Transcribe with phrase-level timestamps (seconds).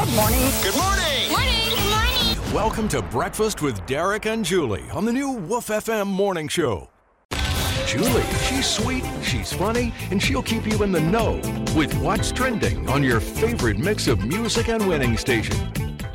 [0.00, 0.40] Good morning.
[0.62, 1.30] Good morning.
[1.30, 1.68] Morning.
[1.68, 2.54] Good morning.
[2.54, 6.88] Welcome to Breakfast with Derek and Julie on the new Woof FM morning show.
[7.86, 11.32] Julie, she's sweet, she's funny, and she'll keep you in the know
[11.76, 15.54] with what's trending on your favorite mix of music and winning station.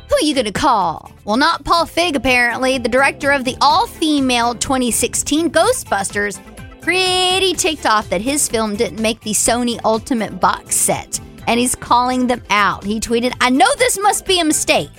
[0.08, 1.12] Who are you gonna call?
[1.24, 2.78] Well, not Paul Feig, apparently.
[2.78, 6.40] The director of the all female 2016 Ghostbusters
[6.80, 11.74] pretty ticked off that his film didn't make the Sony Ultimate box set, and he's
[11.74, 12.84] calling them out.
[12.84, 14.90] He tweeted, I know this must be a mistake.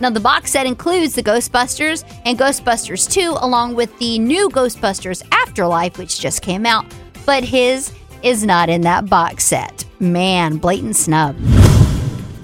[0.00, 5.22] Now, the box set includes the Ghostbusters and Ghostbusters 2, along with the new Ghostbusters
[5.30, 6.84] Afterlife, which just came out,
[7.24, 7.92] but his
[8.22, 9.84] is not in that box set.
[10.00, 11.36] Man, blatant snub.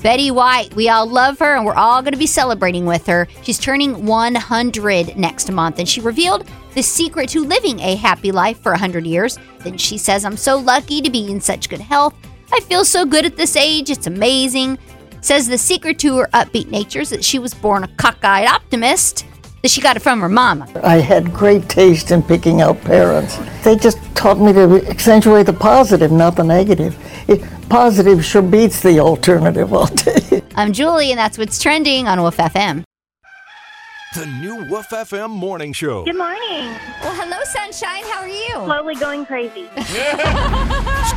[0.03, 3.29] Betty White, we all love her and we're all going to be celebrating with her.
[3.43, 8.59] She's turning 100 next month and she revealed the secret to living a happy life
[8.63, 9.39] for 100 years.
[9.59, 12.15] Then she says, I'm so lucky to be in such good health.
[12.53, 13.91] I feel so good at this age.
[13.91, 14.79] It's amazing.
[15.21, 19.27] Says the secret to her upbeat nature is that she was born a cockeyed optimist,
[19.63, 20.67] that she got it from her mama.
[20.83, 23.39] I had great taste in picking out parents.
[23.63, 26.97] They just taught me to accentuate the positive, not the negative.
[27.29, 30.43] It, positive sure beats the alternative, I'll tell you.
[30.57, 32.85] I'm Julie, and that's what's trending on Wolf FM.
[34.13, 36.05] The new Woof FM morning show.
[36.05, 36.67] Good morning.
[37.01, 38.03] Well, hello, sunshine.
[38.03, 38.55] How are you?
[38.55, 39.69] Slowly going crazy.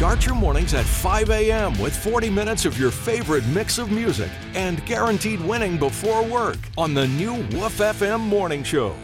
[0.03, 1.79] Start your mornings at 5 a.m.
[1.79, 6.93] with 40 minutes of your favorite mix of music and guaranteed winning before work on
[6.93, 8.97] the new Woof FM morning show.